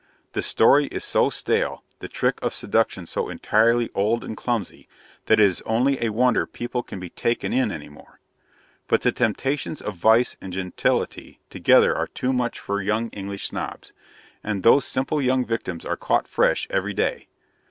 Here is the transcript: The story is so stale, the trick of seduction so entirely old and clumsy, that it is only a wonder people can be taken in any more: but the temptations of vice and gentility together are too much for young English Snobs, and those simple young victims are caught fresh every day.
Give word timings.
The 0.31 0.41
story 0.41 0.85
is 0.85 1.03
so 1.03 1.29
stale, 1.29 1.83
the 1.99 2.07
trick 2.07 2.41
of 2.41 2.55
seduction 2.55 3.05
so 3.05 3.29
entirely 3.29 3.91
old 3.93 4.23
and 4.23 4.35
clumsy, 4.35 4.87
that 5.27 5.39
it 5.39 5.43
is 5.45 5.61
only 5.61 6.01
a 6.03 6.09
wonder 6.09 6.47
people 6.47 6.81
can 6.81 6.99
be 6.99 7.11
taken 7.11 7.53
in 7.53 7.71
any 7.71 7.87
more: 7.87 8.19
but 8.87 9.01
the 9.01 9.11
temptations 9.11 9.79
of 9.79 9.93
vice 9.95 10.37
and 10.41 10.51
gentility 10.51 11.39
together 11.51 11.95
are 11.95 12.07
too 12.07 12.33
much 12.33 12.57
for 12.59 12.81
young 12.81 13.09
English 13.09 13.49
Snobs, 13.49 13.93
and 14.43 14.63
those 14.63 14.85
simple 14.85 15.21
young 15.21 15.45
victims 15.45 15.85
are 15.85 15.95
caught 15.97 16.27
fresh 16.27 16.65
every 16.71 16.95
day. 16.95 17.27